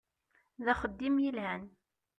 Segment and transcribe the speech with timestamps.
[0.63, 1.63] D axeddim yelhan.